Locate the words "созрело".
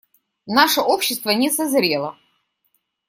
1.51-2.17